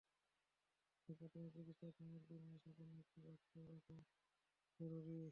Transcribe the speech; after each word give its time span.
তাই 0.99 1.15
প্রাথমিক 1.19 1.51
চিকিৎসার 1.55 1.91
সামগ্রী 1.97 2.35
দিয়ে 2.39 2.57
সাজানো 2.63 2.95
একটি 2.99 3.19
বাক্সও 3.21 3.61
কাছে 3.61 3.69
রাখা 3.71 3.97
জরুরি। 4.79 5.21